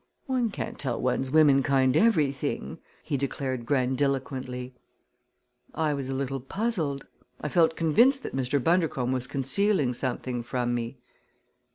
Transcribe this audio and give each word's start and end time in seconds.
"One 0.25 0.49
can't 0.49 0.79
tell 0.79 0.99
one's 0.99 1.29
womenkind 1.29 1.95
everything!" 1.95 2.79
he 3.03 3.17
declared 3.17 3.67
grandiloquently. 3.67 4.73
I 5.75 5.93
was 5.93 6.09
a 6.09 6.15
little 6.15 6.39
puzzled. 6.39 7.05
I 7.39 7.49
felt 7.49 7.75
convinced 7.75 8.23
that 8.23 8.35
Mr. 8.35 8.57
Bundercombe 8.59 9.13
was 9.13 9.27
concealing 9.27 9.93
something 9.93 10.41
from 10.41 10.73
me. 10.73 10.97